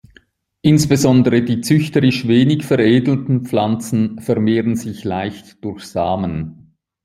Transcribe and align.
Insbesondere 0.63 1.43
die 1.43 1.61
züchterisch 1.61 2.27
wenig 2.27 2.65
veredelten 2.65 3.45
Pflanzen 3.45 4.19
vermehren 4.19 4.75
sich 4.75 5.03
leicht 5.03 5.63
durch 5.63 5.83
Samen. 5.85 6.73